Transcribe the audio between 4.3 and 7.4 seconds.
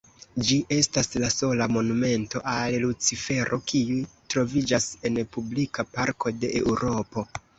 troviĝas en publika parko de Eŭropo.